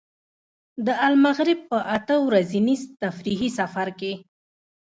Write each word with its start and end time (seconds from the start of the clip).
د 0.85 0.87
المغرب 1.07 1.59
په 1.71 1.77
اته 1.97 2.15
ورځني 2.27 2.75
تفریحي 3.01 3.49
سفر 3.59 3.87
کې. 3.99 4.13